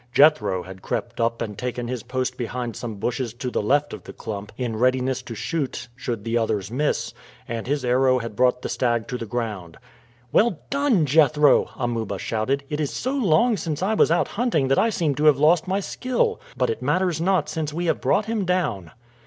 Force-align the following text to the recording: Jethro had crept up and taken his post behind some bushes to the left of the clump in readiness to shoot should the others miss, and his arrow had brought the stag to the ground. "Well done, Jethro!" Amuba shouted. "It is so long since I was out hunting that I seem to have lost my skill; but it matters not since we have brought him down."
Jethro 0.13 0.63
had 0.63 0.81
crept 0.81 1.21
up 1.21 1.43
and 1.43 1.55
taken 1.55 1.87
his 1.87 2.01
post 2.01 2.35
behind 2.35 2.75
some 2.75 2.95
bushes 2.95 3.35
to 3.35 3.51
the 3.51 3.61
left 3.61 3.93
of 3.93 4.03
the 4.03 4.13
clump 4.13 4.51
in 4.57 4.75
readiness 4.77 5.21
to 5.21 5.35
shoot 5.35 5.89
should 5.95 6.23
the 6.23 6.39
others 6.39 6.71
miss, 6.71 7.13
and 7.47 7.67
his 7.67 7.85
arrow 7.85 8.17
had 8.17 8.35
brought 8.35 8.63
the 8.63 8.67
stag 8.69 9.07
to 9.09 9.15
the 9.19 9.27
ground. 9.27 9.77
"Well 10.31 10.57
done, 10.71 11.05
Jethro!" 11.05 11.69
Amuba 11.75 12.17
shouted. 12.17 12.63
"It 12.67 12.79
is 12.79 12.91
so 12.91 13.13
long 13.13 13.57
since 13.57 13.83
I 13.83 13.93
was 13.93 14.09
out 14.09 14.29
hunting 14.29 14.69
that 14.69 14.79
I 14.79 14.89
seem 14.89 15.13
to 15.13 15.25
have 15.25 15.37
lost 15.37 15.67
my 15.67 15.79
skill; 15.79 16.41
but 16.57 16.71
it 16.71 16.81
matters 16.81 17.21
not 17.21 17.47
since 17.47 17.71
we 17.71 17.85
have 17.85 18.01
brought 18.01 18.25
him 18.25 18.43
down." 18.43 18.89